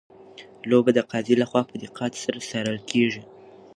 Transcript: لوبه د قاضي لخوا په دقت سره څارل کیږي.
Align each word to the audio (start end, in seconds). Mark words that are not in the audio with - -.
لوبه 0.69 0.91
د 0.95 0.99
قاضي 1.11 1.35
لخوا 1.41 1.61
په 1.69 1.75
دقت 1.83 2.11
سره 2.23 2.39
څارل 2.49 2.79
کیږي. 2.89 3.21